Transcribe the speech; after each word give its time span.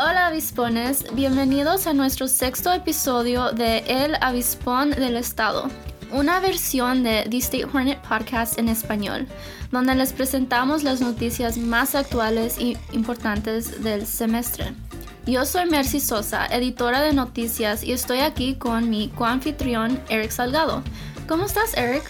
Hola 0.00 0.28
avispones, 0.28 1.04
bienvenidos 1.12 1.88
a 1.88 1.92
nuestro 1.92 2.28
sexto 2.28 2.72
episodio 2.72 3.50
de 3.50 3.78
El 3.88 4.14
Avispón 4.20 4.90
del 4.90 5.16
Estado, 5.16 5.68
una 6.12 6.38
versión 6.38 7.02
de 7.02 7.26
The 7.28 7.38
State 7.38 7.64
Hornet 7.64 7.98
Podcast 8.08 8.60
en 8.60 8.68
español, 8.68 9.26
donde 9.72 9.96
les 9.96 10.12
presentamos 10.12 10.84
las 10.84 11.00
noticias 11.00 11.58
más 11.58 11.96
actuales 11.96 12.60
y 12.60 12.76
importantes 12.92 13.82
del 13.82 14.06
semestre. 14.06 14.66
Yo 15.26 15.44
soy 15.44 15.68
Mercy 15.68 15.98
Sosa, 15.98 16.46
editora 16.46 17.02
de 17.02 17.12
noticias, 17.12 17.82
y 17.82 17.90
estoy 17.90 18.20
aquí 18.20 18.54
con 18.54 18.88
mi 18.88 19.08
coanfitrión 19.08 20.00
Eric 20.10 20.30
Salgado. 20.30 20.84
¿Cómo 21.26 21.46
estás, 21.46 21.76
Eric? 21.76 22.04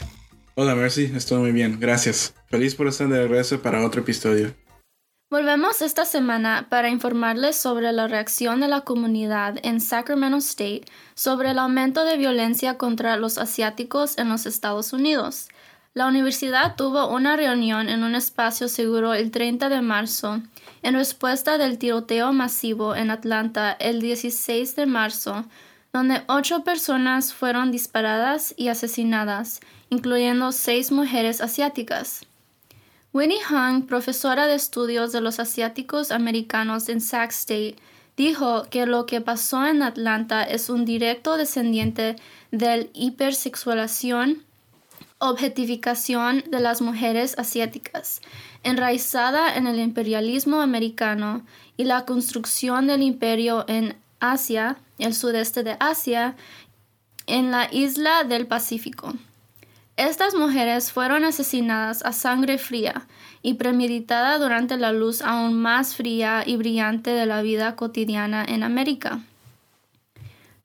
Hola, 0.56 0.74
Mercy, 0.74 1.10
estoy 1.16 1.38
muy 1.38 1.52
bien, 1.52 1.80
gracias. 1.80 2.34
Feliz 2.48 2.74
por 2.74 2.86
estar 2.88 3.08
de 3.08 3.22
regreso 3.22 3.62
para 3.62 3.82
otro 3.82 4.02
episodio. 4.02 4.52
Volvemos 5.30 5.82
esta 5.82 6.06
semana 6.06 6.68
para 6.70 6.88
informarles 6.88 7.54
sobre 7.54 7.92
la 7.92 8.08
reacción 8.08 8.60
de 8.60 8.68
la 8.68 8.80
comunidad 8.80 9.58
en 9.62 9.82
Sacramento 9.82 10.38
State 10.38 10.86
sobre 11.14 11.50
el 11.50 11.58
aumento 11.58 12.04
de 12.04 12.16
violencia 12.16 12.78
contra 12.78 13.18
los 13.18 13.36
asiáticos 13.36 14.16
en 14.16 14.30
los 14.30 14.46
Estados 14.46 14.94
Unidos. 14.94 15.50
La 15.92 16.06
universidad 16.06 16.76
tuvo 16.76 17.08
una 17.08 17.36
reunión 17.36 17.90
en 17.90 18.04
un 18.04 18.14
espacio 18.14 18.68
seguro 18.68 19.12
el 19.12 19.30
30 19.30 19.68
de 19.68 19.82
marzo 19.82 20.40
en 20.82 20.94
respuesta 20.94 21.58
del 21.58 21.76
tiroteo 21.76 22.32
masivo 22.32 22.96
en 22.96 23.10
Atlanta 23.10 23.72
el 23.72 24.00
16 24.00 24.76
de 24.76 24.86
marzo, 24.86 25.44
donde 25.92 26.22
ocho 26.28 26.64
personas 26.64 27.34
fueron 27.34 27.70
disparadas 27.70 28.54
y 28.56 28.68
asesinadas, 28.68 29.60
incluyendo 29.90 30.52
seis 30.52 30.90
mujeres 30.90 31.42
asiáticas. 31.42 32.27
Winnie 33.14 33.38
Hung, 33.50 33.86
profesora 33.86 34.46
de 34.46 34.54
estudios 34.54 35.12
de 35.12 35.22
los 35.22 35.40
asiáticos 35.40 36.10
americanos 36.10 36.90
en 36.90 37.00
Sac 37.00 37.30
State, 37.30 37.76
dijo 38.18 38.64
que 38.64 38.84
lo 38.84 39.06
que 39.06 39.22
pasó 39.22 39.64
en 39.64 39.82
Atlanta 39.82 40.42
es 40.42 40.68
un 40.68 40.84
directo 40.84 41.38
descendiente 41.38 42.16
del 42.50 42.90
hipersexualización, 42.92 44.44
objetificación 45.18 46.44
de 46.50 46.60
las 46.60 46.82
mujeres 46.82 47.38
asiáticas, 47.38 48.20
enraizada 48.62 49.56
en 49.56 49.66
el 49.66 49.80
imperialismo 49.80 50.60
americano 50.60 51.46
y 51.78 51.84
la 51.84 52.04
construcción 52.04 52.88
del 52.88 53.02
imperio 53.02 53.64
en 53.68 53.96
Asia, 54.20 54.76
el 54.98 55.14
sudeste 55.14 55.62
de 55.62 55.78
Asia, 55.80 56.36
en 57.26 57.50
la 57.50 57.72
isla 57.72 58.24
del 58.24 58.46
Pacífico. 58.46 59.14
Estas 59.98 60.36
mujeres 60.36 60.92
fueron 60.92 61.24
asesinadas 61.24 62.04
a 62.04 62.12
sangre 62.12 62.56
fría 62.58 63.08
y 63.42 63.54
premeditada 63.54 64.38
durante 64.38 64.76
la 64.76 64.92
luz 64.92 65.22
aún 65.22 65.60
más 65.60 65.96
fría 65.96 66.44
y 66.46 66.56
brillante 66.56 67.10
de 67.10 67.26
la 67.26 67.42
vida 67.42 67.74
cotidiana 67.74 68.44
en 68.46 68.62
América. 68.62 69.18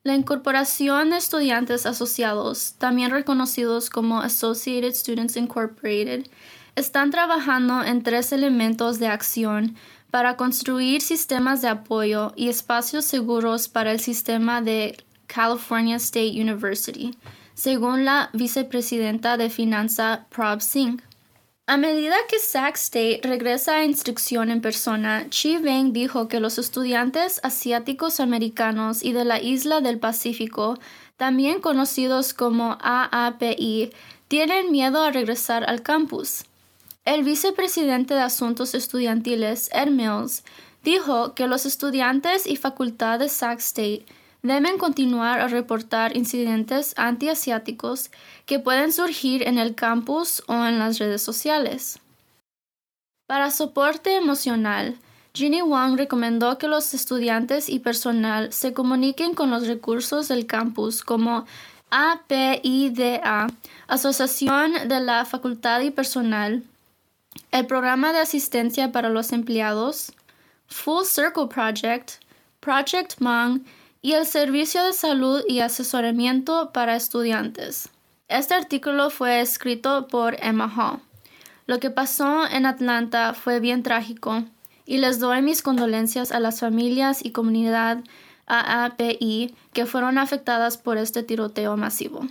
La 0.03 0.13
incorporación 0.13 1.09
de 1.09 1.17
estudiantes 1.17 1.87
asociados, 1.87 2.75
también 2.77 3.09
reconocidos 3.09 3.89
como 3.89 4.21
Associated 4.21 4.93
Students 4.93 5.35
Incorporated, 5.35 6.27
están 6.75 7.09
trabajando 7.09 7.83
en 7.83 8.03
tres 8.03 8.33
elementos 8.33 8.99
de 8.99 9.07
acción 9.07 9.75
para 10.11 10.37
construir 10.37 11.01
sistemas 11.01 11.63
de 11.63 11.69
apoyo 11.69 12.33
y 12.35 12.49
espacios 12.49 13.05
seguros 13.05 13.67
para 13.67 13.93
el 13.93 13.99
sistema 13.99 14.61
de 14.61 15.03
California 15.25 15.95
State 15.95 16.39
University 16.39 17.17
según 17.53 18.06
la 18.06 18.30
vicepresidenta 18.34 19.38
de 19.38 19.50
finanza 19.50 20.25
Prab 20.30 20.62
Singh. 20.62 21.02
A 21.66 21.78
medida 21.78 22.16
que 22.30 22.40
Sac 22.40 22.75
State 22.75 23.22
regresa 23.24 23.78
a 23.78 23.86
instrucción 23.86 24.52
en 24.52 24.59
persona, 24.59 25.28
Chi 25.30 25.58
Weng 25.58 25.94
dijo 25.94 26.28
que 26.28 26.41
los 26.41 26.58
estudiantes 26.58 27.40
asiáticos 27.41 28.19
americanos 28.19 29.02
y 29.02 29.14
de 29.14 29.24
la 29.24 29.40
isla 29.40 29.80
del 29.80 29.97
Pacífico, 29.97 30.78
también 31.16 31.62
conocidos 31.62 32.34
como 32.34 32.78
AAPI, 32.81 33.91
tienen 34.28 34.72
miedo 34.72 35.02
a 35.03 35.12
regresar 35.12 35.64
al 35.70 35.81
campus. 35.84 36.44
El 37.06 37.24
vicepresidente 37.24 38.14
de 38.14 38.22
Asuntos 38.22 38.75
Estudiantiles, 38.75 39.70
Ed 39.74 39.90
Mills, 39.90 40.44
dijo 40.84 41.34
que 41.34 41.47
los 41.47 41.66
estudiantes 41.66 42.46
y 42.46 42.58
facultad 42.58 43.20
de 43.20 43.30
Sac 43.30 43.59
State 43.59 44.06
deben 44.43 44.77
continuar 44.77 45.39
a 45.39 45.47
reportar 45.47 46.15
incidentes 46.17 46.93
antiasiáticos 46.97 48.11
que 48.45 48.59
pueden 48.59 48.91
surgir 48.91 49.47
en 49.47 49.57
el 49.57 49.73
campus 49.73 50.43
o 50.47 50.53
en 50.65 50.79
las 50.79 50.99
redes 50.99 51.21
sociales. 51.21 51.99
Para 53.25 53.51
soporte 53.51 54.15
emocional, 54.17 54.97
Ginny 55.33 55.61
Wang 55.61 55.97
recomendó 55.97 56.57
que 56.57 56.67
los 56.67 56.93
estudiantes 56.93 57.69
y 57.69 57.79
personal 57.79 58.51
se 58.51 58.73
comuniquen 58.73 59.33
con 59.33 59.49
los 59.49 59.65
recursos 59.65 60.27
del 60.27 60.45
campus 60.45 61.01
como 61.01 61.45
APIDA, 61.89 63.47
Asociación 63.87 64.89
de 64.89 64.99
la 64.99 65.25
Facultad 65.25 65.79
y 65.81 65.89
Personal, 65.89 66.63
el 67.51 67.65
Programa 67.65 68.11
de 68.11 68.19
Asistencia 68.19 68.91
para 68.91 69.09
los 69.09 69.31
Empleados, 69.31 70.11
Full 70.67 71.05
Circle 71.05 71.47
Project, 71.47 72.15
Project 72.59 73.19
Mang 73.19 73.63
y 74.03 74.12
el 74.12 74.25
Servicio 74.25 74.84
de 74.84 74.91
Salud 74.91 75.44
y 75.47 75.62
Asesoramiento 75.62 76.72
para 76.74 76.97
Estudiantes. 76.97 77.90
Este 78.28 78.53
artículo 78.53 79.09
fue 79.09 79.40
escrito 79.40 80.08
por 80.08 80.36
Emma 80.44 80.68
Hall. 80.68 81.00
Lo 81.68 81.80
que 81.80 81.90
pasó 81.90 82.46
en 82.46 82.66
Atlanta 82.66 83.34
fue 83.34 83.62
bien 83.62 83.81
trágico 83.81 84.44
y 84.86 84.97
les 84.97 85.19
doy 85.19 85.41
mis 85.41 85.62
condolencias 85.62 86.34
a 86.34 86.41
las 86.41 86.59
familias 86.59 87.24
y 87.24 87.31
comunidad 87.31 88.03
AAPI 88.47 89.56
que 89.72 89.86
fueron 89.86 90.18
afectadas 90.18 90.78
por 90.78 90.97
este 90.97 91.24
tiroteo 91.24 91.78
masivo. 91.78 92.28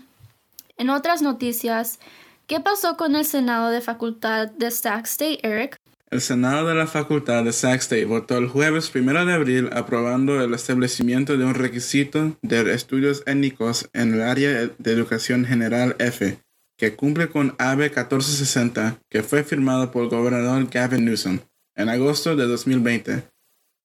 En 0.76 0.90
otras 0.90 1.22
noticias, 1.22 2.00
¿qué 2.46 2.60
pasó 2.60 2.98
con 2.98 3.16
el 3.16 3.24
Senado 3.24 3.70
de 3.70 3.80
Facultad 3.80 4.48
de 4.48 4.70
Sac 4.70 5.06
State, 5.06 5.38
Eric? 5.42 5.81
El 6.12 6.20
Senado 6.20 6.68
de 6.68 6.74
la 6.74 6.86
Facultad 6.86 7.42
de 7.42 7.54
Sac 7.54 7.80
State 7.80 8.04
votó 8.04 8.36
el 8.36 8.46
jueves 8.46 8.92
1 8.94 9.24
de 9.24 9.32
abril 9.32 9.70
aprobando 9.72 10.44
el 10.44 10.52
establecimiento 10.52 11.38
de 11.38 11.46
un 11.46 11.54
requisito 11.54 12.36
de 12.42 12.74
estudios 12.74 13.22
étnicos 13.24 13.88
en 13.94 14.12
el 14.12 14.20
área 14.20 14.68
de 14.76 14.92
educación 14.92 15.46
general 15.46 15.96
F, 15.98 16.36
que 16.76 16.96
cumple 16.96 17.30
con 17.30 17.54
AB 17.56 17.78
1460, 17.78 18.98
que 19.08 19.22
fue 19.22 19.42
firmado 19.42 19.90
por 19.90 20.02
el 20.02 20.10
gobernador 20.10 20.68
Gavin 20.70 21.06
Newsom 21.06 21.38
en 21.76 21.88
agosto 21.88 22.36
de 22.36 22.46
2020. 22.46 23.22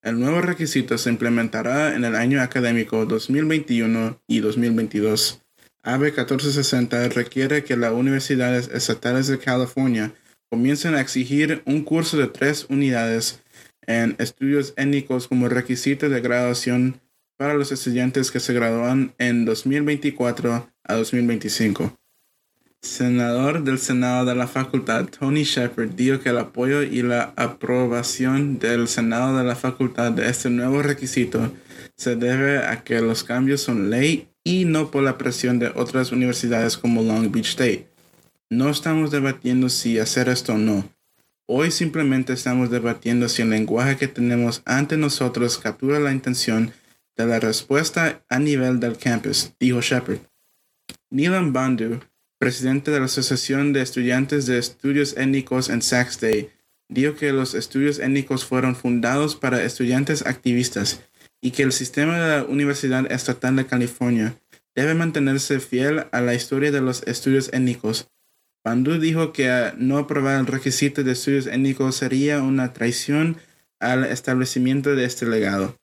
El 0.02 0.20
nuevo 0.20 0.42
requisito 0.42 0.98
se 0.98 1.10
implementará 1.10 1.96
en 1.96 2.04
el 2.04 2.18
año 2.18 2.42
académico 2.42 3.06
2021 3.06 4.20
y 4.28 4.42
2022. 4.42 5.40
AB 5.82 6.02
1460 6.02 7.08
requiere 7.08 7.64
que 7.64 7.78
las 7.78 7.94
universidades 7.94 8.68
estatales 8.68 9.28
de 9.28 9.40
California 9.40 10.12
comienzan 10.50 10.96
a 10.96 11.02
exigir 11.02 11.62
un 11.66 11.84
curso 11.84 12.18
de 12.18 12.28
tres 12.28 12.66
unidades 12.70 13.42
en 13.86 14.16
estudios 14.20 14.74
étnicos 14.78 15.28
como 15.28 15.50
requisito 15.50 16.10
de 16.10 16.22
graduación 16.22 17.00
para 17.38 17.54
los 17.54 17.72
estudiantes 17.72 18.32
que 18.32 18.40
se 18.40 18.54
gradúan 18.54 19.14
en 19.18 19.46
2024 19.46 20.70
a 20.84 20.94
2025. 20.94 21.94
Senador 22.82 23.64
del 23.64 23.80
Senado 23.80 24.26
de 24.26 24.36
la 24.36 24.48
Facultad, 24.48 25.06
Tony 25.06 25.44
Shepard, 25.44 25.90
dijo 25.96 26.20
que 26.20 26.30
el 26.30 26.38
apoyo 26.38 26.84
y 26.84 27.02
la 27.02 27.34
aprobación 27.36 28.60
del 28.60 28.88
Senado 28.88 29.38
de 29.38 29.44
la 29.44 29.56
Facultad 29.56 30.12
de 30.12 30.30
este 30.30 30.50
nuevo 30.50 30.82
requisito 30.82 31.52
se 31.96 32.16
debe 32.16 32.60
a 32.60 32.84
que 32.84 33.02
los 33.02 33.24
cambios 33.24 33.62
son 33.62 33.90
ley 33.90 34.30
y 34.44 34.66
no 34.66 34.92
por 34.92 35.04
la 35.04 35.18
presión 35.18 35.60
de 35.60 35.72
otras 35.76 36.12
universidades 36.12 36.78
como 36.78 37.02
Long 37.02 37.32
Beach 37.32 37.50
State. 37.50 37.88
No 38.50 38.70
estamos 38.70 39.12
debatiendo 39.12 39.68
si 39.68 40.00
hacer 40.00 40.30
esto 40.30 40.54
o 40.54 40.58
no. 40.58 40.90
Hoy 41.48 41.70
simplemente 41.70 42.32
estamos 42.32 42.70
debatiendo 42.70 43.28
si 43.28 43.42
el 43.42 43.50
lenguaje 43.50 43.98
que 43.98 44.08
tenemos 44.08 44.62
ante 44.64 44.96
nosotros 44.96 45.58
captura 45.58 46.00
la 46.00 46.14
intención 46.14 46.72
de 47.18 47.26
la 47.26 47.42
respuesta 47.42 48.24
a 48.30 48.40
nivel 48.40 48.80
del 48.80 48.98
campus, 48.98 49.52
dijo 49.60 49.82
Shepard. 49.82 50.20
Neelam 51.10 51.52
Bandhu, 51.52 52.00
presidente 52.38 52.90
de 52.90 53.00
la 53.00 53.08
Asociación 53.08 53.74
de 53.74 53.82
Estudiantes 53.82 54.46
de 54.46 54.60
Estudios 54.60 55.18
Étnicos 55.18 55.68
en 55.68 55.82
Sac 55.82 56.08
State, 56.08 56.50
dijo 56.88 57.16
que 57.16 57.34
los 57.34 57.54
estudios 57.54 58.00
étnicos 58.00 58.46
fueron 58.46 58.78
fundados 58.78 59.36
para 59.36 59.62
estudiantes 59.62 60.26
activistas 60.26 61.02
y 61.42 61.52
que 61.52 61.64
el 61.64 61.74
sistema 61.74 62.18
de 62.18 62.38
la 62.38 62.44
Universidad 62.46 63.12
Estatal 63.12 63.58
de 63.58 63.66
California 63.66 64.40
debe 64.74 64.94
mantenerse 64.94 65.60
fiel 65.60 66.06
a 66.14 66.22
la 66.22 66.34
historia 66.34 66.72
de 66.72 66.80
los 66.80 67.04
estudios 67.08 67.50
étnicos 67.52 68.10
Pandu 68.68 69.00
dijo 69.00 69.32
que 69.32 69.72
no 69.78 69.98
aprobar 69.98 70.42
el 70.42 70.46
requisito 70.46 71.02
de 71.02 71.14
estudios 71.14 71.48
étnicos 71.48 71.96
sería 71.96 72.42
una 72.42 72.74
traición 72.74 73.38
al 73.80 74.04
establecimiento 74.04 74.94
de 74.94 75.06
este 75.06 75.26
legado. 75.26 75.78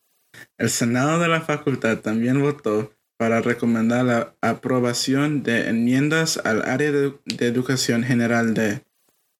El 0.58 0.68
Senado 0.68 1.18
de 1.18 1.28
la 1.28 1.40
facultad 1.40 2.00
también 2.00 2.42
votó 2.42 2.92
para 3.16 3.40
recomendar 3.40 4.04
la 4.04 4.36
aprobación 4.42 5.42
de 5.42 5.70
enmiendas 5.70 6.36
al 6.44 6.60
área 6.60 6.92
de, 6.92 7.14
de 7.24 7.46
educación 7.46 8.02
general 8.02 8.52
de 8.52 8.82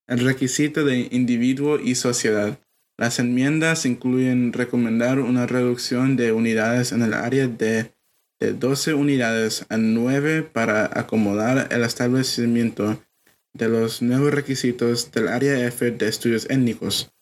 el 0.09 0.21
requisito 0.21 0.83
de 0.83 1.09
individuo 1.11 1.79
y 1.79 1.97
sociedad, 1.97 2.59
Las 2.99 3.19
enmiendas 3.19 3.85
incluyen 3.85 4.55
recomendar 4.55 5.19
una 5.19 5.47
reducción 5.47 6.17
de 6.17 6.33
unidades 6.33 6.93
en 6.93 7.03
el 7.03 7.13
área 7.13 7.47
de, 7.47 7.93
de 8.41 8.55
12 8.55 8.95
unidades 8.95 9.67
a 9.69 9.77
9 9.77 10.45
para 10.45 10.87
acomodar 10.99 11.69
el 11.71 11.85
establecimiento 11.85 13.05
de 13.55 13.69
los 13.69 14.03
nuevos 14.03 14.35
requisitos 14.35 15.11
del 15.13 15.29
área 15.29 15.59
F 15.67 15.91
de 15.91 16.09
estudios 16.09 16.51
étnicos, 16.51 17.13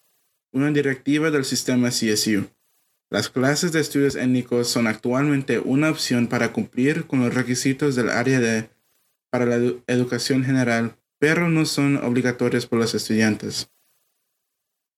una 0.52 0.70
directiva 0.70 1.30
del 1.30 1.44
sistema 1.44 1.90
CSU. 1.90 2.48
Las 3.10 3.28
clases 3.28 3.72
de 3.72 3.80
estudios 3.80 4.16
étnicos 4.16 4.68
son 4.68 4.86
actualmente 4.86 5.58
una 5.58 5.90
opción 5.90 6.26
para 6.28 6.52
cumplir 6.52 7.06
con 7.06 7.20
los 7.20 7.34
requisitos 7.34 7.94
del 7.94 8.08
área 8.08 8.40
de 8.40 8.70
para 9.30 9.46
la 9.46 9.56
educación 9.86 10.44
general, 10.44 10.96
pero 11.18 11.48
no 11.48 11.64
son 11.64 11.96
obligatorias 11.98 12.66
por 12.66 12.78
los 12.78 12.94
estudiantes. 12.94 13.70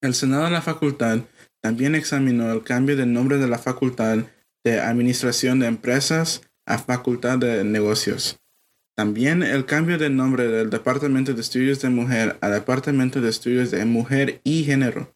El 0.01 0.13
Senado 0.13 0.45
de 0.45 0.51
la 0.51 0.61
facultad 0.61 1.19
también 1.61 1.95
examinó 1.95 2.51
el 2.51 2.63
cambio 2.63 2.95
de 2.95 3.05
nombre 3.05 3.37
de 3.37 3.47
la 3.47 3.57
Facultad 3.57 4.19
de 4.63 4.79
Administración 4.79 5.59
de 5.59 5.67
Empresas 5.67 6.41
a 6.65 6.77
Facultad 6.77 7.39
de 7.39 7.63
Negocios. 7.63 8.39
También 8.95 9.43
el 9.43 9.65
cambio 9.65 9.97
de 9.97 10.09
nombre 10.09 10.47
del 10.47 10.69
Departamento 10.69 11.33
de 11.33 11.41
Estudios 11.41 11.81
de 11.81 11.89
Mujer 11.89 12.37
a 12.41 12.49
Departamento 12.49 13.21
de 13.21 13.29
Estudios 13.29 13.71
de 13.71 13.83
Mujer 13.85 14.39
y 14.43 14.63
Género. 14.63 15.13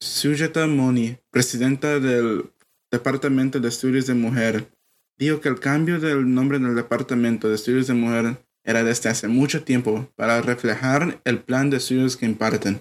Sujata 0.00 0.66
Moni, 0.66 1.16
presidenta 1.30 1.98
del 1.98 2.50
Departamento 2.90 3.58
de 3.58 3.68
Estudios 3.68 4.06
de 4.06 4.14
Mujer, 4.14 4.70
dijo 5.18 5.40
que 5.40 5.48
el 5.48 5.60
cambio 5.60 5.98
del 5.98 6.32
nombre 6.32 6.58
del 6.58 6.74
Departamento 6.74 7.48
de 7.48 7.54
Estudios 7.54 7.86
de 7.86 7.94
Mujer 7.94 8.36
era 8.64 8.84
desde 8.84 9.08
hace 9.08 9.28
mucho 9.28 9.64
tiempo 9.64 10.10
para 10.16 10.42
reflejar 10.42 11.20
el 11.24 11.38
plan 11.40 11.70
de 11.70 11.78
estudios 11.78 12.16
que 12.16 12.26
imparten 12.26 12.80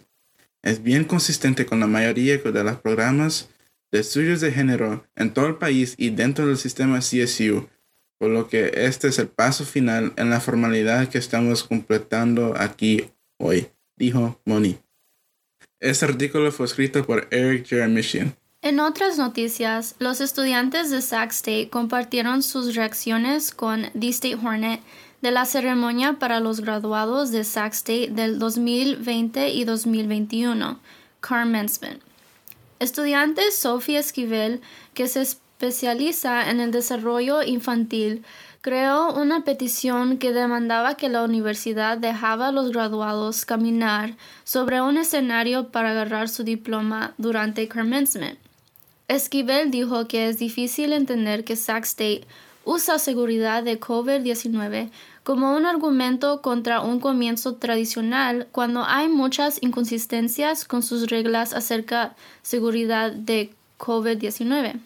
es 0.63 0.81
bien 0.81 1.03
consistente 1.03 1.65
con 1.65 1.81
la 1.81 1.87
mayoría 1.87 2.37
de 2.37 2.63
los 2.63 2.77
programas 2.77 3.49
de 3.91 3.99
estudios 3.99 4.41
de 4.41 4.51
género 4.51 5.05
en 5.15 5.31
todo 5.33 5.47
el 5.47 5.55
país 5.55 5.93
y 5.97 6.09
dentro 6.09 6.47
del 6.47 6.57
sistema 6.57 6.99
CSU, 6.99 7.67
por 8.23 8.31
lo 8.31 8.47
que 8.47 8.71
este 8.73 9.09
es 9.09 9.19
el 9.19 9.27
paso 9.27 9.65
final 9.65 10.13
en 10.15 10.29
la 10.29 10.39
formalidad 10.39 11.09
que 11.09 11.17
estamos 11.17 11.65
completando 11.65 12.53
aquí 12.57 13.09
hoy, 13.37 13.67
dijo 13.97 14.39
Moni. 14.45 14.77
Este 15.81 16.05
artículo 16.05 16.49
fue 16.53 16.67
escrito 16.67 17.05
por 17.05 17.27
Eric 17.31 17.65
Jeremishian. 17.65 18.33
En 18.61 18.79
otras 18.79 19.17
noticias, 19.17 19.95
los 19.99 20.21
estudiantes 20.21 20.89
de 20.89 21.01
Sac 21.01 21.31
State 21.31 21.67
compartieron 21.69 22.43
sus 22.43 22.75
reacciones 22.75 23.51
con 23.51 23.87
The 23.91 24.07
State 24.07 24.37
Hornet 24.41 24.79
de 25.21 25.31
la 25.31 25.43
ceremonia 25.43 26.13
para 26.13 26.39
los 26.39 26.61
graduados 26.61 27.29
de 27.29 27.43
Sac 27.43 27.73
State 27.73 28.11
del 28.11 28.39
2020 28.39 29.49
y 29.49 29.65
2021, 29.65 30.79
Commencement. 31.19 32.01
Estudiante 32.79 33.51
Sophie 33.51 33.97
Esquivel, 33.97 34.61
que 34.93 35.09
se 35.09 35.25
especializa 35.63 36.49
en 36.49 36.59
el 36.59 36.71
desarrollo 36.71 37.41
infantil, 37.41 38.25
creó 38.59 39.13
una 39.13 39.45
petición 39.45 40.17
que 40.17 40.33
demandaba 40.33 40.95
que 40.95 41.07
la 41.07 41.23
universidad 41.23 41.97
dejaba 41.97 42.49
a 42.49 42.51
los 42.51 42.71
graduados 42.71 43.45
caminar 43.45 44.15
sobre 44.43 44.81
un 44.81 44.97
escenario 44.97 45.69
para 45.69 45.91
agarrar 45.91 46.27
su 46.27 46.43
diploma 46.43 47.13
durante 47.17 47.69
commencement. 47.69 48.37
Esquivel 49.07 49.71
dijo 49.71 50.05
que 50.07 50.27
es 50.27 50.37
difícil 50.37 50.91
entender 50.91 51.45
que 51.45 51.55
Sac 51.55 51.85
State 51.85 52.25
usa 52.65 52.99
seguridad 52.99 53.63
de 53.63 53.79
COVID-19 53.79 54.89
como 55.23 55.55
un 55.55 55.65
argumento 55.65 56.41
contra 56.41 56.81
un 56.81 56.99
comienzo 56.99 57.55
tradicional 57.55 58.47
cuando 58.51 58.83
hay 58.85 59.07
muchas 59.07 59.59
inconsistencias 59.61 60.65
con 60.65 60.83
sus 60.83 61.09
reglas 61.09 61.53
acerca 61.53 62.15
seguridad 62.41 63.13
de 63.13 63.53
COVID-19. 63.79 64.79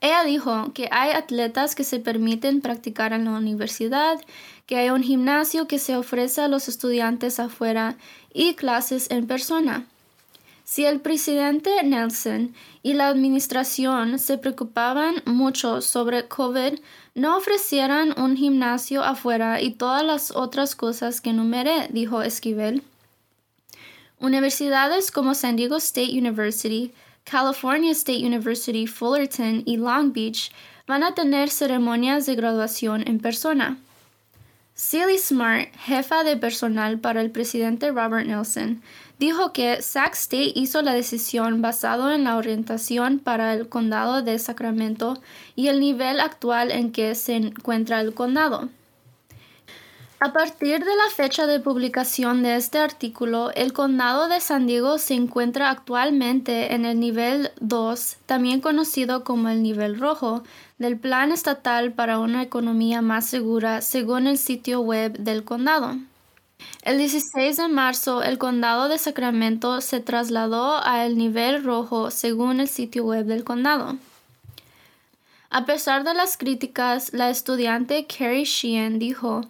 Ella 0.00 0.22
dijo 0.24 0.72
que 0.74 0.88
hay 0.92 1.10
atletas 1.10 1.74
que 1.74 1.82
se 1.82 1.98
permiten 1.98 2.60
practicar 2.60 3.12
en 3.12 3.24
la 3.24 3.32
universidad, 3.32 4.20
que 4.66 4.76
hay 4.76 4.90
un 4.90 5.02
gimnasio 5.02 5.66
que 5.66 5.78
se 5.78 5.96
ofrece 5.96 6.40
a 6.40 6.48
los 6.48 6.68
estudiantes 6.68 7.40
afuera 7.40 7.96
y 8.32 8.54
clases 8.54 9.10
en 9.10 9.26
persona. 9.26 9.86
Si 10.62 10.84
el 10.84 11.00
presidente 11.00 11.82
Nelson 11.82 12.54
y 12.82 12.92
la 12.92 13.08
administración 13.08 14.18
se 14.18 14.36
preocupaban 14.36 15.22
mucho 15.24 15.80
sobre 15.80 16.28
COVID, 16.28 16.78
no 17.14 17.38
ofrecieran 17.38 18.12
un 18.20 18.36
gimnasio 18.36 19.02
afuera 19.02 19.62
y 19.62 19.70
todas 19.70 20.04
las 20.04 20.30
otras 20.30 20.76
cosas 20.76 21.22
que 21.22 21.32
numeré, 21.32 21.88
dijo 21.90 22.20
Esquivel. 22.20 22.82
Universidades 24.20 25.10
como 25.10 25.34
San 25.34 25.56
Diego 25.56 25.76
State 25.76 26.18
University, 26.18 26.92
California 27.24 27.92
State 27.92 28.24
University, 28.24 28.86
Fullerton 28.86 29.62
y 29.66 29.76
Long 29.76 30.12
Beach 30.12 30.50
van 30.86 31.02
a 31.02 31.14
tener 31.14 31.50
ceremonias 31.50 32.26
de 32.26 32.34
graduación 32.34 33.06
en 33.06 33.20
persona. 33.20 33.78
Celie 34.74 35.18
Smart, 35.18 35.74
jefa 35.86 36.22
de 36.22 36.36
personal 36.36 37.00
para 37.00 37.20
el 37.20 37.32
presidente 37.32 37.90
Robert 37.90 38.28
Nelson, 38.28 38.80
dijo 39.18 39.52
que 39.52 39.82
Sac 39.82 40.14
State 40.14 40.52
hizo 40.54 40.82
la 40.82 40.92
decisión 40.92 41.60
basado 41.60 42.12
en 42.12 42.22
la 42.22 42.36
orientación 42.36 43.18
para 43.18 43.54
el 43.54 43.68
condado 43.68 44.22
de 44.22 44.38
Sacramento 44.38 45.20
y 45.56 45.66
el 45.66 45.80
nivel 45.80 46.20
actual 46.20 46.70
en 46.70 46.92
que 46.92 47.16
se 47.16 47.34
encuentra 47.34 48.00
el 48.00 48.14
condado. 48.14 48.68
A 50.20 50.32
partir 50.32 50.84
de 50.84 50.96
la 50.96 51.10
fecha 51.14 51.46
de 51.46 51.60
publicación 51.60 52.42
de 52.42 52.56
este 52.56 52.78
artículo, 52.78 53.52
el 53.54 53.72
condado 53.72 54.26
de 54.26 54.40
San 54.40 54.66
Diego 54.66 54.98
se 54.98 55.14
encuentra 55.14 55.70
actualmente 55.70 56.74
en 56.74 56.84
el 56.84 56.98
nivel 56.98 57.52
2, 57.60 58.16
también 58.26 58.60
conocido 58.60 59.22
como 59.22 59.48
el 59.48 59.62
nivel 59.62 60.00
rojo, 60.00 60.42
del 60.78 60.98
Plan 60.98 61.30
Estatal 61.30 61.92
para 61.92 62.18
una 62.18 62.42
Economía 62.42 63.00
Más 63.00 63.26
Segura 63.26 63.80
según 63.80 64.26
el 64.26 64.38
sitio 64.38 64.80
web 64.80 65.16
del 65.18 65.44
condado. 65.44 65.96
El 66.82 66.98
16 66.98 67.56
de 67.56 67.68
marzo, 67.68 68.24
el 68.24 68.38
condado 68.38 68.88
de 68.88 68.98
Sacramento 68.98 69.80
se 69.80 70.00
trasladó 70.00 70.84
a 70.84 71.06
el 71.06 71.16
nivel 71.16 71.62
rojo 71.62 72.10
según 72.10 72.58
el 72.58 72.68
sitio 72.68 73.04
web 73.04 73.24
del 73.26 73.44
condado. 73.44 73.96
A 75.50 75.64
pesar 75.64 76.02
de 76.02 76.14
las 76.14 76.36
críticas, 76.36 77.12
la 77.12 77.30
estudiante 77.30 78.06
Carrie 78.06 78.44
Sheehan 78.44 78.98
dijo 78.98 79.42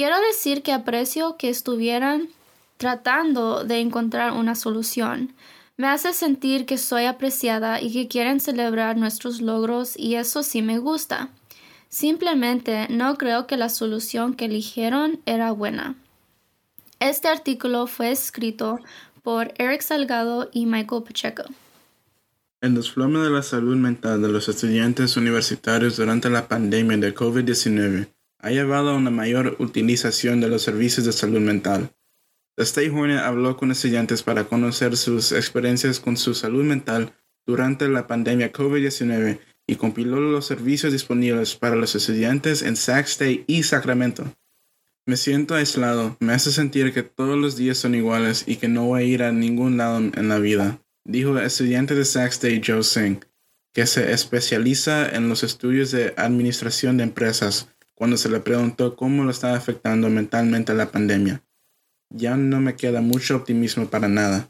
Quiero 0.00 0.16
decir 0.18 0.62
que 0.62 0.72
aprecio 0.72 1.36
que 1.36 1.50
estuvieran 1.50 2.30
tratando 2.78 3.64
de 3.64 3.80
encontrar 3.80 4.32
una 4.32 4.54
solución. 4.54 5.34
Me 5.76 5.88
hace 5.88 6.14
sentir 6.14 6.64
que 6.64 6.78
soy 6.78 7.04
apreciada 7.04 7.82
y 7.82 7.92
que 7.92 8.08
quieren 8.08 8.40
celebrar 8.40 8.96
nuestros 8.96 9.42
logros 9.42 9.98
y 9.98 10.14
eso 10.14 10.42
sí 10.42 10.62
me 10.62 10.78
gusta. 10.78 11.28
Simplemente 11.90 12.86
no 12.88 13.18
creo 13.18 13.46
que 13.46 13.58
la 13.58 13.68
solución 13.68 14.32
que 14.32 14.46
eligieron 14.46 15.20
era 15.26 15.52
buena. 15.52 15.96
Este 16.98 17.28
artículo 17.28 17.86
fue 17.86 18.10
escrito 18.10 18.80
por 19.22 19.52
Eric 19.58 19.82
Salgado 19.82 20.48
y 20.50 20.64
Michael 20.64 21.02
Pacheco. 21.02 21.42
El 22.62 22.74
desplome 22.74 23.18
de 23.18 23.28
la 23.28 23.42
salud 23.42 23.76
mental 23.76 24.22
de 24.22 24.28
los 24.28 24.48
estudiantes 24.48 25.18
universitarios 25.18 25.98
durante 25.98 26.30
la 26.30 26.48
pandemia 26.48 26.96
de 26.96 27.14
COVID-19 27.14 28.08
ha 28.42 28.50
llevado 28.50 28.90
a 28.90 28.96
una 28.96 29.10
mayor 29.10 29.56
utilización 29.58 30.40
de 30.40 30.48
los 30.48 30.62
servicios 30.62 31.06
de 31.06 31.12
salud 31.12 31.40
mental. 31.40 31.92
The 32.56 32.64
State 32.64 32.90
Hornet 32.90 33.18
habló 33.18 33.56
con 33.56 33.70
estudiantes 33.70 34.22
para 34.22 34.44
conocer 34.44 34.96
sus 34.96 35.32
experiencias 35.32 36.00
con 36.00 36.16
su 36.16 36.34
salud 36.34 36.64
mental 36.64 37.14
durante 37.46 37.88
la 37.88 38.06
pandemia 38.06 38.52
COVID-19 38.52 39.40
y 39.66 39.76
compiló 39.76 40.20
los 40.20 40.46
servicios 40.46 40.92
disponibles 40.92 41.54
para 41.56 41.76
los 41.76 41.94
estudiantes 41.94 42.62
en 42.62 42.76
Sac 42.76 43.06
State 43.06 43.44
y 43.46 43.62
Sacramento. 43.62 44.24
Me 45.06 45.16
siento 45.16 45.54
aislado, 45.54 46.16
me 46.20 46.32
hace 46.32 46.52
sentir 46.52 46.92
que 46.92 47.02
todos 47.02 47.38
los 47.38 47.56
días 47.56 47.78
son 47.78 47.94
iguales 47.94 48.44
y 48.46 48.56
que 48.56 48.68
no 48.68 48.86
voy 48.86 49.00
a 49.00 49.04
ir 49.04 49.22
a 49.22 49.32
ningún 49.32 49.76
lado 49.76 49.98
en 49.98 50.28
la 50.28 50.38
vida, 50.38 50.82
dijo 51.04 51.38
el 51.38 51.44
estudiante 51.44 51.94
de 51.94 52.04
Sac 52.04 52.30
State 52.32 52.62
Joe 52.66 52.82
Singh, 52.82 53.24
que 53.72 53.86
se 53.86 54.12
especializa 54.12 55.08
en 55.08 55.28
los 55.28 55.42
estudios 55.42 55.90
de 55.90 56.14
administración 56.16 56.96
de 56.96 57.04
empresas 57.04 57.68
cuando 58.00 58.16
se 58.16 58.30
le 58.30 58.40
preguntó 58.40 58.96
cómo 58.96 59.24
lo 59.24 59.30
estaba 59.30 59.58
afectando 59.58 60.08
mentalmente 60.08 60.72
la 60.72 60.90
pandemia. 60.90 61.44
Ya 62.08 62.34
no 62.34 62.58
me 62.58 62.74
queda 62.74 63.02
mucho 63.02 63.36
optimismo 63.36 63.90
para 63.90 64.08
nada. 64.08 64.48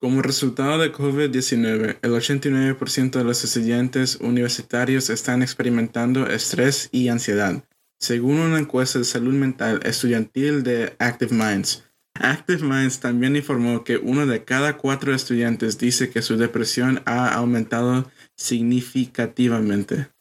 Como 0.00 0.20
resultado 0.20 0.78
de 0.78 0.92
COVID-19, 0.92 1.98
el 2.02 2.10
89% 2.10 3.10
de 3.12 3.22
los 3.22 3.44
estudiantes 3.44 4.16
universitarios 4.16 5.10
están 5.10 5.42
experimentando 5.42 6.26
estrés 6.26 6.88
y 6.90 7.06
ansiedad, 7.06 7.62
según 8.00 8.40
una 8.40 8.58
encuesta 8.58 8.98
de 8.98 9.04
salud 9.04 9.34
mental 9.34 9.78
estudiantil 9.84 10.64
de 10.64 10.96
Active 10.98 11.32
Minds. 11.32 11.84
Active 12.14 12.64
Minds 12.64 12.98
también 12.98 13.36
informó 13.36 13.84
que 13.84 13.98
uno 13.98 14.26
de 14.26 14.42
cada 14.42 14.76
cuatro 14.76 15.14
estudiantes 15.14 15.78
dice 15.78 16.10
que 16.10 16.20
su 16.20 16.36
depresión 16.36 17.00
ha 17.06 17.32
aumentado 17.32 18.10
significativamente. 18.36 20.13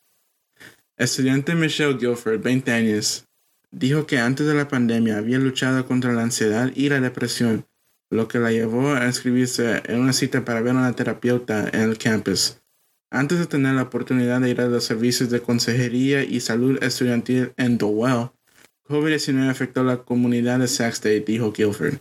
Estudiante 0.95 1.55
Michelle 1.55 1.97
Guilford, 1.97 2.39
20 2.39 2.71
años, 2.71 3.25
dijo 3.71 4.05
que 4.05 4.19
antes 4.19 4.45
de 4.45 4.53
la 4.53 4.67
pandemia 4.67 5.17
había 5.17 5.39
luchado 5.39 5.87
contra 5.87 6.13
la 6.13 6.21
ansiedad 6.21 6.71
y 6.75 6.87
la 6.87 6.99
depresión, 6.99 7.65
lo 8.11 8.27
que 8.27 8.37
la 8.37 8.51
llevó 8.51 8.93
a 8.93 9.07
inscribirse 9.07 9.81
en 9.85 10.01
una 10.01 10.13
cita 10.13 10.45
para 10.45 10.61
ver 10.61 10.75
a 10.75 10.79
una 10.79 10.95
terapeuta 10.95 11.67
en 11.73 11.81
el 11.81 11.97
campus. 11.97 12.61
Antes 13.09 13.39
de 13.39 13.47
tener 13.47 13.73
la 13.73 13.81
oportunidad 13.81 14.39
de 14.41 14.51
ir 14.51 14.61
a 14.61 14.67
los 14.67 14.83
servicios 14.83 15.31
de 15.31 15.41
consejería 15.41 16.23
y 16.23 16.39
salud 16.41 16.77
estudiantil 16.83 17.53
en 17.57 17.79
Dowell, 17.79 18.29
COVID-19 18.87 19.49
afectó 19.49 19.81
a 19.81 19.85
la 19.85 19.97
comunidad 19.97 20.59
de 20.59 20.67
Sac 20.67 20.93
State, 20.93 21.21
dijo 21.25 21.51
Guilford. 21.51 21.95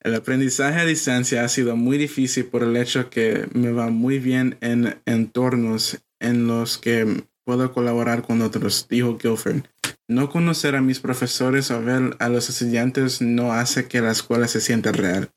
El 0.00 0.16
aprendizaje 0.16 0.80
a 0.80 0.84
distancia 0.84 1.44
ha 1.44 1.48
sido 1.48 1.76
muy 1.76 1.96
difícil 1.96 2.46
por 2.46 2.64
el 2.64 2.76
hecho 2.76 3.08
que 3.08 3.46
me 3.52 3.70
va 3.70 3.88
muy 3.90 4.18
bien 4.18 4.56
en 4.60 5.00
entornos 5.04 5.98
en 6.18 6.48
los 6.48 6.78
que 6.78 7.24
puedo 7.46 7.72
colaborar 7.72 8.22
con 8.22 8.42
otros, 8.42 8.86
dijo 8.90 9.16
Guilford. 9.16 9.62
No 10.08 10.28
conocer 10.28 10.74
a 10.74 10.82
mis 10.82 11.00
profesores 11.00 11.70
o 11.70 11.80
ver 11.80 12.16
a 12.18 12.28
los 12.28 12.50
estudiantes 12.50 13.22
no 13.22 13.52
hace 13.52 13.86
que 13.86 14.00
la 14.00 14.10
escuela 14.10 14.48
se 14.48 14.60
sienta 14.60 14.92
real. 14.92 15.30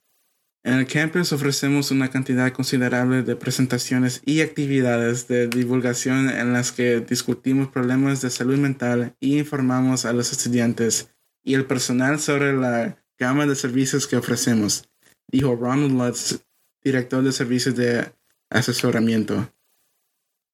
En 0.62 0.74
el 0.74 0.86
campus 0.86 1.32
ofrecemos 1.32 1.90
una 1.90 2.10
cantidad 2.10 2.52
considerable 2.52 3.22
de 3.22 3.36
presentaciones 3.36 4.20
y 4.26 4.42
actividades 4.42 5.26
de 5.28 5.48
divulgación 5.48 6.28
en 6.28 6.52
las 6.52 6.72
que 6.72 7.00
discutimos 7.00 7.68
problemas 7.68 8.20
de 8.20 8.28
salud 8.28 8.58
mental 8.58 9.14
y 9.20 9.38
informamos 9.38 10.04
a 10.04 10.12
los 10.12 10.32
estudiantes 10.32 11.14
y 11.42 11.54
el 11.54 11.64
personal 11.64 12.20
sobre 12.20 12.52
la 12.54 12.98
gama 13.18 13.46
de 13.46 13.54
servicios 13.54 14.06
que 14.06 14.16
ofrecemos, 14.16 14.90
dijo 15.28 15.56
Ronald 15.56 15.92
Lutz, 15.92 16.40
director 16.82 17.22
de 17.22 17.32
servicios 17.32 17.76
de 17.76 18.12
asesoramiento. 18.50 19.50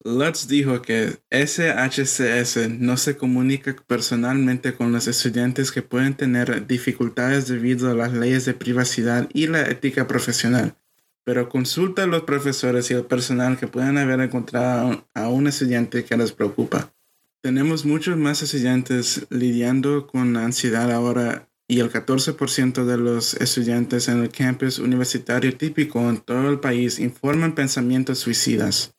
Lutz 0.06 0.46
dijo 0.46 0.82
que 0.82 1.18
SHCS 1.32 2.70
no 2.78 2.96
se 2.96 3.16
comunica 3.16 3.74
personalmente 3.88 4.72
con 4.72 4.92
los 4.92 5.08
estudiantes 5.08 5.72
que 5.72 5.82
pueden 5.82 6.14
tener 6.14 6.68
dificultades 6.68 7.48
debido 7.48 7.90
a 7.90 7.94
las 7.94 8.12
leyes 8.12 8.44
de 8.44 8.54
privacidad 8.54 9.28
y 9.34 9.48
la 9.48 9.68
ética 9.68 10.06
profesional, 10.06 10.76
pero 11.24 11.48
consulta 11.48 12.04
a 12.04 12.06
los 12.06 12.22
profesores 12.22 12.88
y 12.92 12.94
el 12.94 13.04
personal 13.04 13.58
que 13.58 13.66
pueden 13.66 13.98
haber 13.98 14.20
encontrado 14.20 15.08
a 15.12 15.28
un 15.28 15.48
estudiante 15.48 16.04
que 16.04 16.16
les 16.16 16.30
preocupa. 16.30 16.94
Tenemos 17.40 17.84
muchos 17.84 18.16
más 18.16 18.42
estudiantes 18.42 19.26
lidiando 19.28 20.06
con 20.06 20.36
ansiedad 20.36 20.92
ahora 20.92 21.48
y 21.66 21.80
el 21.80 21.90
14% 21.90 22.84
de 22.84 22.96
los 22.96 23.34
estudiantes 23.34 24.06
en 24.06 24.22
el 24.22 24.28
campus 24.28 24.78
universitario 24.78 25.56
típico 25.56 25.98
en 26.08 26.18
todo 26.18 26.48
el 26.48 26.60
país 26.60 27.00
informan 27.00 27.56
pensamientos 27.56 28.20
suicidas 28.20 28.95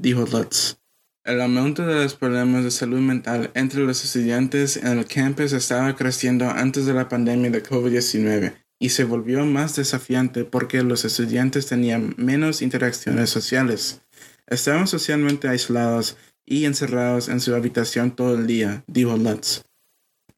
dijo 0.00 0.26
Lutz. 0.26 0.76
El 1.24 1.40
aumento 1.42 1.86
de 1.86 2.02
los 2.02 2.14
problemas 2.14 2.64
de 2.64 2.70
salud 2.70 3.00
mental 3.00 3.50
entre 3.54 3.80
los 3.80 4.02
estudiantes 4.02 4.78
en 4.78 4.98
el 4.98 5.06
campus 5.06 5.52
estaba 5.52 5.94
creciendo 5.94 6.48
antes 6.48 6.86
de 6.86 6.94
la 6.94 7.08
pandemia 7.08 7.50
de 7.50 7.62
COVID-19 7.62 8.54
y 8.78 8.88
se 8.88 9.04
volvió 9.04 9.44
más 9.44 9.76
desafiante 9.76 10.44
porque 10.44 10.82
los 10.82 11.04
estudiantes 11.04 11.66
tenían 11.66 12.14
menos 12.16 12.62
interacciones 12.62 13.28
sociales. 13.28 14.00
Estaban 14.46 14.86
socialmente 14.86 15.48
aislados 15.48 16.16
y 16.46 16.64
encerrados 16.64 17.28
en 17.28 17.40
su 17.40 17.54
habitación 17.54 18.16
todo 18.16 18.34
el 18.34 18.46
día, 18.46 18.82
dijo 18.86 19.16
Lutz. 19.18 19.62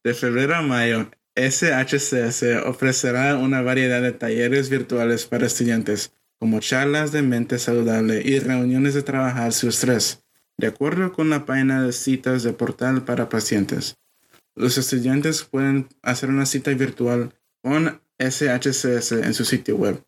De 0.03 0.13
febrero 0.13 0.55
a 0.55 0.61
mayo, 0.61 1.09
SHCS 1.35 2.65
ofrecerá 2.65 3.37
una 3.37 3.61
variedad 3.61 4.01
de 4.01 4.11
talleres 4.11 4.69
virtuales 4.69 5.25
para 5.25 5.47
estudiantes 5.47 6.11
como 6.43 6.59
charlas 6.59 7.13
de 7.13 7.21
mente 7.21 7.57
saludable 7.57 8.21
y 8.21 8.37
reuniones 8.37 8.93
de 8.93 9.01
trabajar 9.01 9.53
su 9.53 9.69
estrés, 9.69 10.25
de 10.57 10.67
acuerdo 10.67 11.13
con 11.13 11.29
la 11.29 11.45
página 11.45 11.81
de 11.81 11.93
citas 11.93 12.43
de 12.43 12.51
portal 12.51 13.05
para 13.05 13.29
pacientes. 13.29 13.95
Los 14.53 14.77
estudiantes 14.77 15.45
pueden 15.45 15.87
hacer 16.01 16.27
una 16.27 16.45
cita 16.45 16.71
virtual 16.71 17.33
con 17.61 18.01
SHCS 18.19 19.13
en 19.13 19.33
su 19.33 19.45
sitio 19.45 19.77
web. 19.77 20.03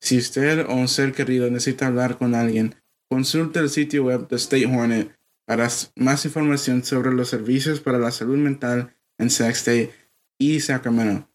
Si 0.00 0.18
usted 0.18 0.64
o 0.68 0.74
un 0.76 0.86
ser 0.86 1.12
querido 1.12 1.50
necesita 1.50 1.88
hablar 1.88 2.16
con 2.16 2.36
alguien, 2.36 2.76
consulte 3.10 3.58
el 3.58 3.68
sitio 3.68 4.04
web 4.04 4.28
de 4.28 4.36
State 4.36 4.66
Hornet 4.66 5.18
para 5.46 5.68
más 5.96 6.24
información 6.24 6.84
sobre 6.84 7.12
los 7.12 7.28
servicios 7.28 7.80
para 7.80 7.98
la 7.98 8.12
salud 8.12 8.36
mental 8.36 8.94
en 9.18 9.30
Sac 9.30 9.50
State 9.50 9.90
y 10.38 10.60
Sacramento. 10.60 11.28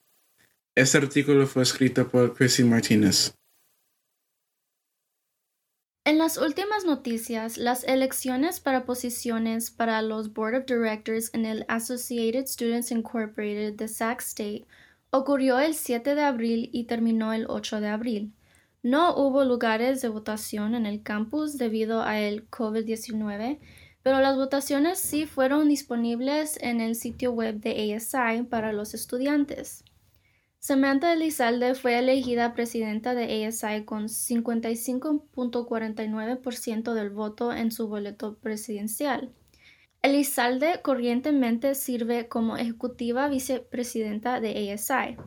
Este 0.74 1.00
artículo 1.00 1.48
fue 1.48 1.64
escrito 1.64 2.08
por 2.08 2.34
Chrissy 2.34 2.64
Martinez. 2.64 3.36
En 6.04 6.18
las 6.18 6.40
últimas 6.40 6.84
noticias, 6.84 7.60
las 7.60 7.84
elecciones 7.84 8.60
para 8.60 8.86
posiciones 8.86 9.70
para 9.70 10.02
los 10.02 10.34
Board 10.34 10.56
of 10.56 10.66
Directors 10.66 11.30
en 11.36 11.46
el 11.46 11.64
Associated 11.68 12.48
Students 12.48 12.90
Incorporated 12.90 13.76
de 13.76 13.88
Sac 13.88 14.20
State 14.22 14.66
ocurrió 15.12 15.60
el 15.60 15.76
7 15.76 16.16
de 16.16 16.24
abril 16.24 16.72
y 16.74 16.86
terminó 16.86 17.34
el 17.34 17.46
8 17.48 17.82
de 17.82 17.90
abril. 17.90 18.34
No 18.82 19.16
hubo 19.16 19.46
lugares 19.46 20.02
de 20.02 20.08
votación 20.08 20.74
en 20.74 20.88
el 20.88 21.04
campus 21.04 21.60
debido 21.60 22.02
a 22.02 22.20
el 22.20 22.50
COVID-19, 22.50 23.60
pero 24.02 24.22
las 24.22 24.36
votaciones 24.36 24.98
sí 24.98 25.28
fueron 25.28 25.70
disponibles 25.70 26.58
en 26.62 26.82
el 26.82 26.96
sitio 26.96 27.32
web 27.32 27.60
de 27.60 27.94
ASI 27.94 28.42
para 28.50 28.74
los 28.74 28.96
estudiantes. 28.96 29.84
Samantha 30.64 31.14
Elizalde 31.14 31.74
fue 31.74 31.98
elegida 31.98 32.54
presidenta 32.54 33.16
de 33.16 33.48
ASI 33.48 33.84
con 33.84 34.04
55.49% 34.04 36.94
del 36.94 37.10
voto 37.10 37.52
en 37.52 37.72
su 37.72 37.88
boleto 37.88 38.36
presidencial. 38.36 39.34
Elizalde 40.04 40.82
corrientemente 40.84 41.74
sirve 41.74 42.28
como 42.28 42.58
ejecutiva 42.58 43.28
vicepresidenta 43.28 44.40
de 44.40 44.72
ASI. 44.72 45.18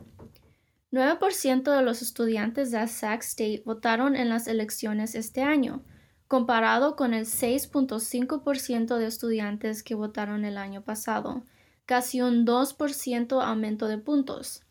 9% 0.93 1.63
de 1.63 1.81
los 1.81 2.01
estudiantes 2.01 2.71
de 2.71 2.87
Sac 2.87 3.21
State 3.21 3.61
votaron 3.65 4.15
en 4.15 4.29
las 4.29 4.47
elecciones 4.47 5.15
este 5.15 5.41
año, 5.41 5.83
comparado 6.29 6.95
con 6.95 7.13
el 7.13 7.25
6.5% 7.25 8.97
de 8.97 9.05
estudiantes 9.05 9.83
que 9.83 9.95
votaron 9.95 10.45
el 10.45 10.57
año 10.57 10.85
pasado, 10.85 11.43
casi 11.85 12.21
un 12.21 12.45
2% 12.45 13.43
aumento 13.43 13.89
de 13.89 13.97
puntos. 13.97 14.64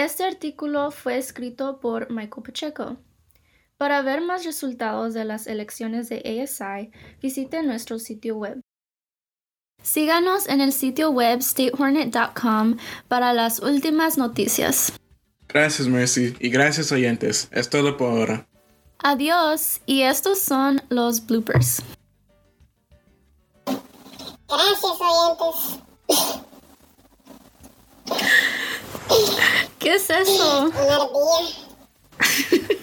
Este 0.00 0.24
artículo 0.24 0.90
fue 0.90 1.18
escrito 1.18 1.78
por 1.78 2.10
Michael 2.10 2.42
Pacheco. 2.42 2.96
Para 3.76 4.00
ver 4.00 4.22
más 4.22 4.46
resultados 4.46 5.12
de 5.12 5.26
las 5.26 5.46
elecciones 5.46 6.08
de 6.08 6.42
ASI, 6.42 6.90
visite 7.20 7.62
nuestro 7.62 7.98
sitio 7.98 8.38
web. 8.38 8.62
Síganos 9.82 10.48
en 10.48 10.62
el 10.62 10.72
sitio 10.72 11.10
web 11.10 11.42
statehornet.com 11.42 12.78
para 13.08 13.34
las 13.34 13.60
últimas 13.60 14.16
noticias. 14.16 14.94
Gracias, 15.46 15.86
Mercy, 15.86 16.34
y 16.40 16.48
gracias, 16.48 16.92
oyentes. 16.92 17.50
Es 17.52 17.68
todo 17.68 17.98
por 17.98 18.10
ahora. 18.10 18.48
Adiós, 19.00 19.82
y 19.84 20.00
estos 20.00 20.38
son 20.38 20.80
los 20.88 21.26
bloopers. 21.26 21.82
Gracias, 24.48 24.98
oyentes. 24.98 25.78
¿Qué 29.80 29.94
es 29.94 30.10
eso? 30.10 30.64
Una 30.64 30.94
ardilla. 30.94 31.56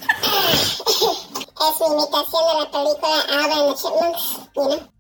es 1.67 1.79
mi 1.79 1.85
imitación 1.95 2.43
de 2.47 2.53
la 2.59 2.71
película 2.71 3.21
Alvin 3.29 3.57
and 3.57 3.69
the 3.69 3.75
Chipmunks, 3.75 4.23
you 4.55 4.63
know? 4.63 4.96